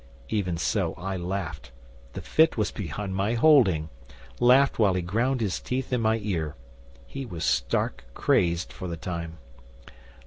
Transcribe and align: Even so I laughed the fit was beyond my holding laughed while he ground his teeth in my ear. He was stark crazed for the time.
Even 0.29 0.57
so 0.57 0.95
I 0.95 1.15
laughed 1.15 1.69
the 2.13 2.23
fit 2.23 2.57
was 2.57 2.71
beyond 2.71 3.13
my 3.13 3.35
holding 3.35 3.89
laughed 4.39 4.79
while 4.79 4.95
he 4.95 5.03
ground 5.03 5.41
his 5.41 5.59
teeth 5.59 5.93
in 5.93 6.01
my 6.01 6.17
ear. 6.23 6.55
He 7.05 7.23
was 7.23 7.45
stark 7.45 8.03
crazed 8.15 8.73
for 8.73 8.87
the 8.87 8.97
time. 8.97 9.37